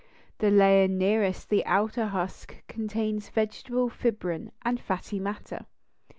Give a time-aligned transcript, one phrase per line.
[0.39, 5.67] The layer nearest the outer husk contains vegetable fibrin and fatty matter.